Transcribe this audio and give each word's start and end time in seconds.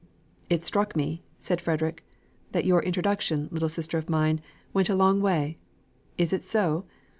"It 0.49 0.63
struck 0.65 0.95
me," 0.95 1.21
said 1.37 1.61
Frederick, 1.61 2.03
"that 2.53 2.65
your 2.65 2.81
introduction, 2.81 3.49
little 3.51 3.69
sister 3.69 3.99
of 3.99 4.09
mine, 4.09 4.41
went 4.73 4.89
a 4.89 4.95
long 4.95 5.21
way. 5.21 5.59
Is 6.17 6.33
it 6.33 6.43
so? 6.43 6.85